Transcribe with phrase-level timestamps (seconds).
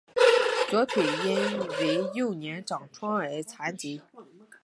[0.67, 1.05] 左腿
[1.35, 3.77] 因为幼年长疮而微残。